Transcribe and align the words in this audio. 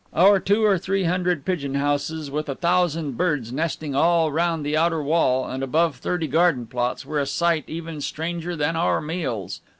Our 0.15 0.39
two 0.39 0.63
or 0.65 0.79
three 0.79 1.03
hundred 1.03 1.45
pigeon 1.45 1.75
houses, 1.75 2.31
with 2.31 2.49
a 2.49 2.55
thousand 2.55 3.17
birds 3.17 3.53
nesting 3.53 3.93
all 3.93 4.31
round 4.31 4.65
the 4.65 4.75
outer 4.75 5.03
wall, 5.03 5.45
and 5.45 5.61
above 5.61 5.97
thirty 5.97 6.25
garden 6.25 6.65
plots, 6.65 7.05
were 7.05 7.19
a 7.19 7.27
sight 7.27 7.65
even 7.67 8.01
stranger 8.01 8.55
than 8.55 8.75
our 8.75 8.99
meals. 8.99 9.61